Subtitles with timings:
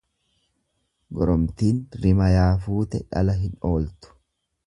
[1.19, 4.19] Goromtiin rimayaa fuute dhala hin ooltu.